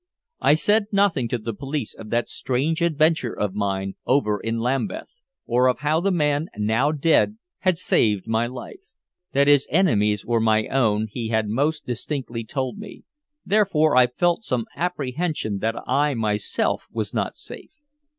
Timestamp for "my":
8.25-8.47, 10.41-10.65